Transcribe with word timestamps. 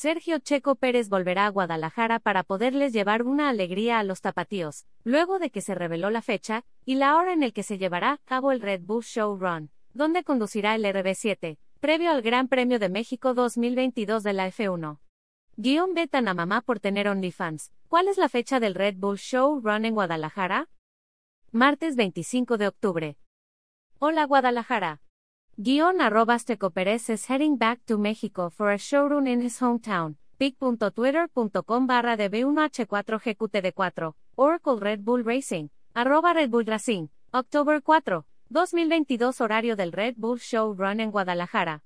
Sergio 0.00 0.38
Checo 0.38 0.76
Pérez 0.76 1.08
volverá 1.08 1.46
a 1.46 1.48
Guadalajara 1.48 2.20
para 2.20 2.44
poderles 2.44 2.92
llevar 2.92 3.24
una 3.24 3.48
alegría 3.48 3.98
a 3.98 4.04
los 4.04 4.20
tapatíos, 4.20 4.86
luego 5.02 5.40
de 5.40 5.50
que 5.50 5.60
se 5.60 5.74
reveló 5.74 6.10
la 6.10 6.22
fecha 6.22 6.64
y 6.84 6.94
la 6.94 7.16
hora 7.16 7.32
en 7.32 7.42
el 7.42 7.52
que 7.52 7.64
se 7.64 7.78
llevará 7.78 8.12
a 8.12 8.18
cabo 8.18 8.52
el 8.52 8.60
Red 8.60 8.82
Bull 8.82 9.02
Show 9.02 9.36
Run, 9.36 9.72
donde 9.94 10.22
conducirá 10.22 10.76
el 10.76 10.84
RB7, 10.84 11.58
previo 11.80 12.12
al 12.12 12.22
Gran 12.22 12.46
Premio 12.46 12.78
de 12.78 12.88
México 12.88 13.34
2022 13.34 14.22
de 14.22 14.32
la 14.34 14.46
F1. 14.46 15.00
Guión 15.56 15.94
betan 15.94 16.28
a 16.28 16.34
mamá 16.34 16.60
por 16.60 16.78
tener 16.78 17.08
OnlyFans. 17.08 17.72
¿Cuál 17.88 18.06
es 18.06 18.18
la 18.18 18.28
fecha 18.28 18.60
del 18.60 18.76
Red 18.76 18.94
Bull 18.98 19.18
Show 19.18 19.60
Run 19.60 19.84
en 19.84 19.94
Guadalajara? 19.94 20.68
Martes 21.50 21.96
25 21.96 22.56
de 22.56 22.68
octubre. 22.68 23.18
Hola 23.98 24.26
Guadalajara. 24.26 25.00
Guión 25.60 26.00
arroba 26.00 26.38
Checo 26.38 26.70
Pérez 26.70 27.10
is 27.10 27.28
heading 27.28 27.56
back 27.58 27.84
to 27.84 27.98
Mexico 27.98 28.48
for 28.48 28.70
a 28.70 28.78
showroom 28.78 29.26
in 29.26 29.42
his 29.42 29.60
hometown. 29.60 30.16
pic.twitter.com 30.38 31.86
barra 31.88 32.16
DB1H4GQTD4. 32.16 34.14
Oracle 34.36 34.78
Red 34.78 35.00
Bull 35.00 35.24
Racing. 35.24 35.70
Arroba 35.94 36.32
Red 36.32 36.50
Bull 36.50 36.64
Racing. 36.64 37.08
October 37.32 37.82
4. 37.82 38.24
2022 38.50 39.40
horario 39.40 39.74
del 39.74 39.90
Red 39.90 40.14
Bull 40.16 40.38
Show 40.38 40.74
Run 40.74 41.00
en 41.00 41.10
Guadalajara. 41.10 41.82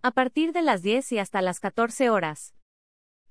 A 0.00 0.10
partir 0.12 0.54
de 0.54 0.62
las 0.62 0.80
10 0.80 1.12
y 1.12 1.18
hasta 1.18 1.42
las 1.42 1.60
14 1.60 2.08
horas. 2.08 2.54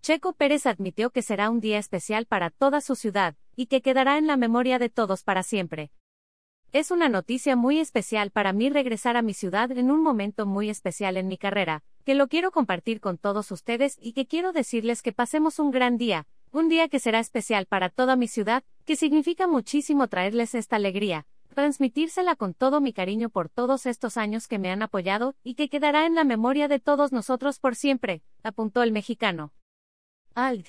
Checo 0.00 0.32
Pérez 0.32 0.66
admitió 0.66 1.10
que 1.10 1.22
será 1.22 1.50
un 1.50 1.60
día 1.60 1.78
especial 1.78 2.26
para 2.26 2.50
toda 2.50 2.80
su 2.80 2.96
ciudad, 2.96 3.36
y 3.54 3.66
que 3.66 3.80
quedará 3.80 4.18
en 4.18 4.26
la 4.26 4.36
memoria 4.36 4.80
de 4.80 4.88
todos 4.88 5.22
para 5.22 5.44
siempre. 5.44 5.92
Es 6.72 6.90
una 6.90 7.10
noticia 7.10 7.54
muy 7.54 7.78
especial 7.78 8.30
para 8.30 8.54
mí 8.54 8.70
regresar 8.70 9.18
a 9.18 9.22
mi 9.22 9.34
ciudad 9.34 9.70
en 9.72 9.90
un 9.90 10.02
momento 10.02 10.46
muy 10.46 10.70
especial 10.70 11.18
en 11.18 11.28
mi 11.28 11.36
carrera, 11.36 11.84
que 12.06 12.14
lo 12.14 12.28
quiero 12.28 12.50
compartir 12.50 12.98
con 12.98 13.18
todos 13.18 13.50
ustedes 13.50 13.98
y 14.00 14.14
que 14.14 14.26
quiero 14.26 14.52
decirles 14.52 15.02
que 15.02 15.12
pasemos 15.12 15.58
un 15.58 15.70
gran 15.70 15.98
día, 15.98 16.26
un 16.50 16.70
día 16.70 16.88
que 16.88 16.98
será 16.98 17.18
especial 17.18 17.66
para 17.66 17.90
toda 17.90 18.16
mi 18.16 18.26
ciudad, 18.26 18.64
que 18.86 18.96
significa 18.96 19.46
muchísimo 19.46 20.08
traerles 20.08 20.54
esta 20.54 20.76
alegría, 20.76 21.26
transmitírsela 21.54 22.36
con 22.36 22.54
todo 22.54 22.80
mi 22.80 22.94
cariño 22.94 23.28
por 23.28 23.50
todos 23.50 23.84
estos 23.84 24.16
años 24.16 24.48
que 24.48 24.58
me 24.58 24.70
han 24.70 24.80
apoyado 24.80 25.34
y 25.44 25.56
que 25.56 25.68
quedará 25.68 26.06
en 26.06 26.14
la 26.14 26.24
memoria 26.24 26.68
de 26.68 26.80
todos 26.80 27.12
nosotros 27.12 27.58
por 27.58 27.76
siempre, 27.76 28.22
apuntó 28.42 28.82
el 28.82 28.92
mexicano. 28.92 29.52
Alt. 30.34 30.68